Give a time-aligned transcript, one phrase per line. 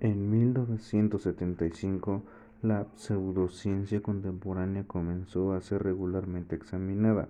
[0.00, 2.22] En 1975,
[2.62, 7.28] la pseudociencia contemporánea comenzó a ser regularmente examinada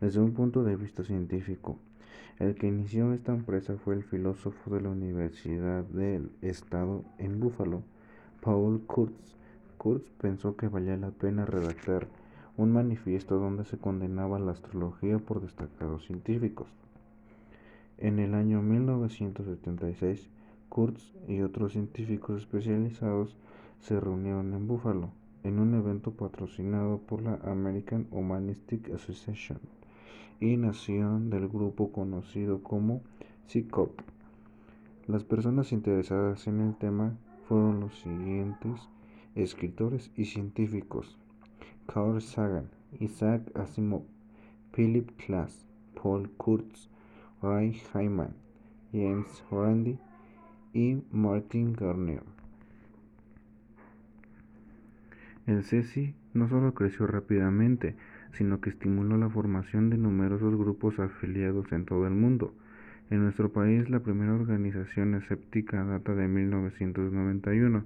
[0.00, 1.78] desde un punto de vista científico.
[2.38, 7.82] El que inició esta empresa fue el filósofo de la Universidad del Estado en Buffalo,
[8.40, 9.36] Paul Kurtz.
[9.76, 12.08] Kurtz pensó que valía la pena redactar
[12.56, 16.68] un manifiesto donde se condenaba la astrología por destacados científicos.
[17.98, 20.30] En el año 1976,
[20.68, 23.36] Kurtz y otros científicos especializados
[23.80, 25.10] se reunieron en Buffalo
[25.44, 29.58] en un evento patrocinado por la American Humanistic Association
[30.40, 33.02] y nació del grupo conocido como
[33.48, 34.00] CICOP.
[35.06, 37.16] Las personas interesadas en el tema
[37.48, 38.88] fueron los siguientes
[39.34, 41.16] escritores y científicos:
[41.86, 44.02] Carl Sagan, Isaac Asimov,
[44.72, 45.66] Philip Klass,
[46.00, 46.88] Paul Kurtz,
[47.40, 48.34] Ray Hyman,
[48.92, 49.98] James Randi
[50.72, 52.22] y Martin Garnier.
[55.46, 57.96] El CECI no solo creció rápidamente,
[58.32, 62.54] sino que estimuló la formación de numerosos grupos afiliados en todo el mundo.
[63.10, 67.84] En nuestro país, la primera organización escéptica data de 1991,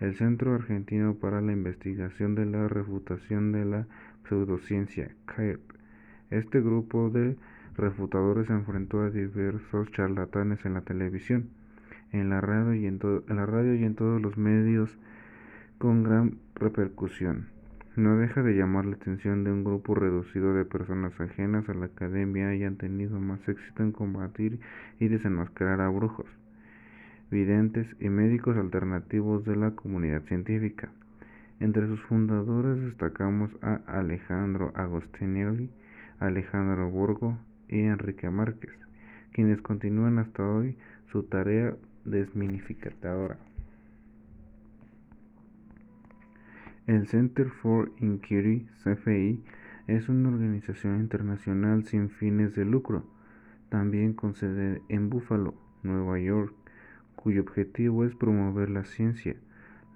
[0.00, 3.86] el Centro Argentino para la Investigación de la Refutación de la
[4.28, 5.60] Pseudociencia, CAIRP.
[6.30, 7.36] Este grupo de
[7.76, 11.50] refutadores se enfrentó a diversos charlatanes en la televisión,
[12.12, 14.96] en la radio y en, en la radio y en todos los medios
[15.78, 17.46] con gran repercusión.
[17.98, 21.86] No deja de llamar la atención de un grupo reducido de personas ajenas a la
[21.86, 24.60] academia hayan tenido más éxito en combatir
[25.00, 26.26] y desenmascarar a brujos,
[27.28, 30.90] videntes y médicos alternativos de la comunidad científica.
[31.58, 35.68] Entre sus fundadores destacamos a Alejandro Agostinelli,
[36.20, 37.36] Alejandro Borgo
[37.68, 38.70] y Enrique Márquez,
[39.32, 40.76] quienes continúan hasta hoy
[41.10, 41.74] su tarea
[42.10, 43.38] desminificadora.
[46.86, 49.42] El Center for Inquiry, CFI,
[49.88, 53.04] es una organización internacional sin fines de lucro,
[53.68, 56.54] también con sede en Buffalo, Nueva York,
[57.14, 59.36] cuyo objetivo es promover la ciencia,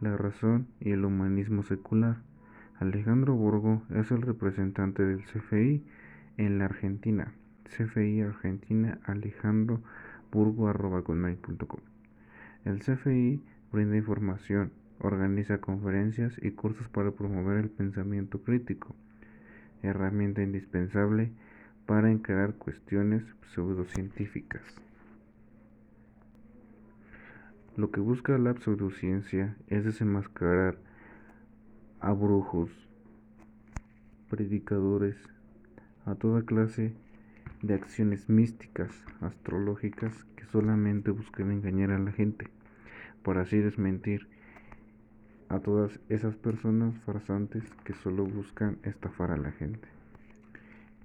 [0.00, 2.18] la razón y el humanismo secular.
[2.78, 5.82] Alejandro Borgo es el representante del CFI
[6.36, 7.32] en la Argentina.
[7.64, 9.80] CFI Argentina Alejandro
[10.30, 10.68] Burgo
[12.64, 13.42] El CFI
[13.72, 18.94] brinda información, organiza conferencias y cursos para promover el pensamiento crítico,
[19.82, 21.32] herramienta indispensable
[21.86, 24.62] para encarar cuestiones pseudocientíficas.
[27.76, 30.78] Lo que busca la pseudociencia es desenmascarar
[32.00, 32.70] a brujos,
[34.28, 35.16] predicadores,
[36.04, 36.94] a toda clase
[37.62, 38.90] de acciones místicas,
[39.20, 42.48] astrológicas, que solamente buscan engañar a la gente,
[43.22, 44.28] para así desmentir
[45.48, 49.88] a todas esas personas farsantes que solo buscan estafar a la gente.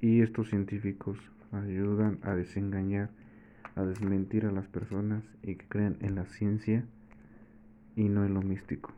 [0.01, 1.19] Y estos científicos
[1.51, 3.09] ayudan a desengañar,
[3.75, 6.85] a desmentir a las personas y que creen en la ciencia
[7.95, 8.93] y no en lo místico.